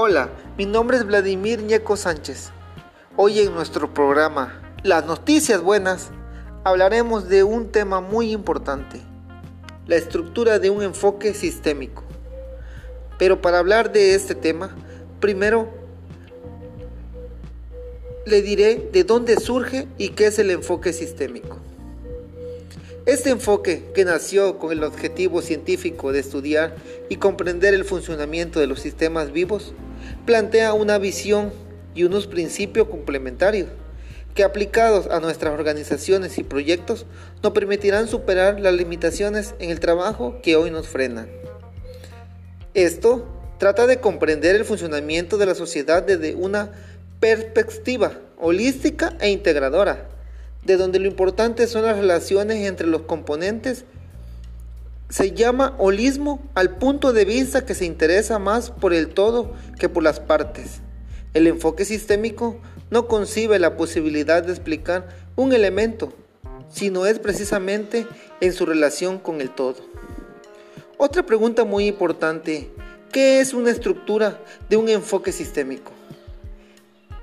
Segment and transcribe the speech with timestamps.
[0.00, 2.50] Hola, mi nombre es Vladimir Ñeco Sánchez.
[3.16, 6.10] Hoy en nuestro programa Las Noticias Buenas
[6.62, 9.00] hablaremos de un tema muy importante,
[9.88, 12.04] la estructura de un enfoque sistémico.
[13.18, 14.76] Pero para hablar de este tema,
[15.18, 15.68] primero
[18.24, 21.58] le diré de dónde surge y qué es el enfoque sistémico.
[23.04, 26.76] Este enfoque, que nació con el objetivo científico de estudiar
[27.08, 29.74] y comprender el funcionamiento de los sistemas vivos,
[30.26, 31.52] plantea una visión
[31.94, 33.68] y unos principios complementarios
[34.34, 37.06] que aplicados a nuestras organizaciones y proyectos
[37.42, 41.28] nos permitirán superar las limitaciones en el trabajo que hoy nos frenan.
[42.74, 43.26] Esto
[43.58, 46.70] trata de comprender el funcionamiento de la sociedad desde una
[47.18, 50.06] perspectiva holística e integradora
[50.64, 53.84] de donde lo importante son las relaciones entre los componentes,
[55.08, 59.88] se llama holismo al punto de vista que se interesa más por el todo que
[59.88, 60.80] por las partes.
[61.32, 62.58] El enfoque sistémico
[62.90, 66.12] no concibe la posibilidad de explicar un elemento,
[66.68, 68.06] sino es precisamente
[68.40, 69.76] en su relación con el todo.
[70.98, 72.70] Otra pregunta muy importante,
[73.10, 75.92] ¿qué es una estructura de un enfoque sistémico?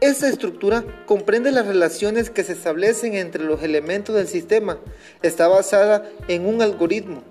[0.00, 4.78] Esta estructura comprende las relaciones que se establecen entre los elementos del sistema.
[5.22, 7.22] Está basada en un algoritmo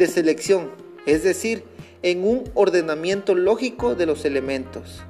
[0.00, 0.70] de selección,
[1.04, 1.62] es decir,
[2.02, 5.02] en un ordenamiento lógico de los elementos.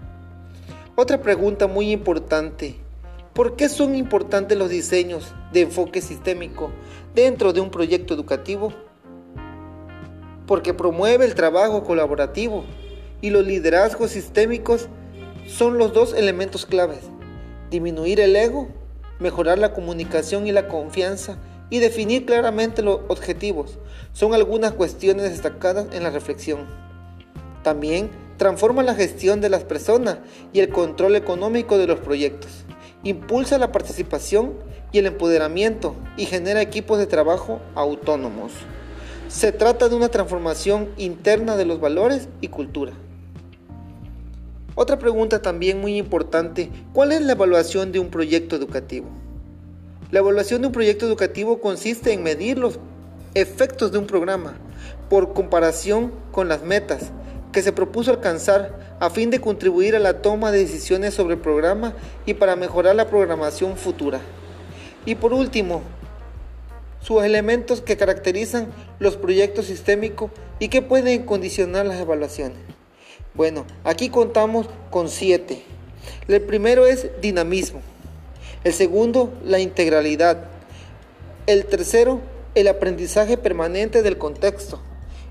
[0.96, 2.74] Otra pregunta muy importante.
[3.32, 6.72] ¿Por qué son importantes los diseños de enfoque sistémico
[7.14, 8.74] dentro de un proyecto educativo?
[10.46, 12.64] Porque promueve el trabajo colaborativo
[13.20, 14.88] y los liderazgos sistémicos
[15.46, 16.98] son los dos elementos claves.
[17.70, 18.66] Disminuir el ego,
[19.20, 21.38] mejorar la comunicación y la confianza
[21.70, 23.78] y definir claramente los objetivos
[24.12, 26.66] son algunas cuestiones destacadas en la reflexión.
[27.62, 30.18] También transforma la gestión de las personas
[30.52, 32.64] y el control económico de los proyectos.
[33.04, 34.54] Impulsa la participación
[34.92, 38.52] y el empoderamiento y genera equipos de trabajo autónomos.
[39.28, 42.92] Se trata de una transformación interna de los valores y cultura.
[44.74, 49.08] Otra pregunta también muy importante, ¿cuál es la evaluación de un proyecto educativo?
[50.10, 52.80] La evaluación de un proyecto educativo consiste en medir los
[53.34, 54.54] efectos de un programa
[55.08, 57.12] por comparación con las metas
[57.52, 61.40] que se propuso alcanzar a fin de contribuir a la toma de decisiones sobre el
[61.40, 61.94] programa
[62.26, 64.20] y para mejorar la programación futura.
[65.06, 65.82] Y por último,
[67.00, 68.66] sus elementos que caracterizan
[68.98, 72.58] los proyectos sistémicos y que pueden condicionar las evaluaciones.
[73.34, 75.62] Bueno, aquí contamos con siete.
[76.26, 77.80] El primero es dinamismo.
[78.62, 80.44] El segundo, la integralidad.
[81.46, 82.20] El tercero,
[82.54, 84.80] el aprendizaje permanente del contexto.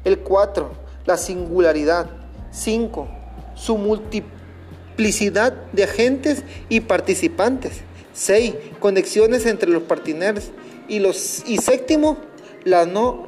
[0.04, 0.72] El cuatro,
[1.06, 2.10] la singularidad.
[2.52, 3.08] Cinco,
[3.56, 7.82] su multiplicidad de agentes y participantes.
[8.14, 10.52] Seis, conexiones entre los partners.
[10.88, 12.18] Y, los, y séptimo,
[12.64, 13.28] la no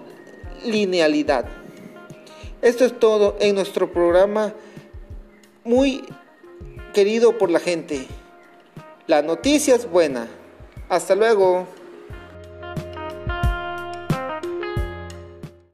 [0.66, 1.46] linealidad.
[2.64, 4.54] Esto es todo en nuestro programa
[5.64, 6.04] muy
[6.94, 8.08] querido por la gente.
[9.12, 10.26] La noticia es buena.
[10.88, 11.68] Hasta luego.